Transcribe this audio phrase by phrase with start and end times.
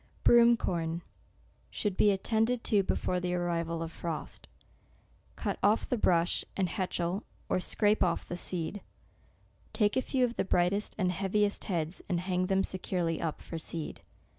[0.21, 0.37] SEPTEMBER.
[0.39, 0.55] 181
[0.87, 1.01] BROOM CORN
[1.69, 4.47] should be attended to before the arrival of frost.
[5.35, 8.81] Cut off the brush, and hetchel or scrape off the seed.
[9.73, 13.59] Take a few of the brightest and heaviest heads, and hang them securely up for
[13.59, 14.01] seed.